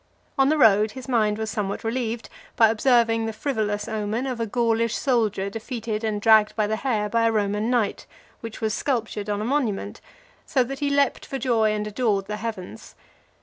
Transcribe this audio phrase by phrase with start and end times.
[0.35, 4.47] On the road, his mind was somewhat relieved, by observing the frivolous omen of a
[4.47, 8.07] Gaulish soldier defeated and dragged by the hair by a Roman knight,
[8.39, 10.01] which was sculptured on a monument;
[10.43, 12.95] so that he leaped for joy, and adored the heavens.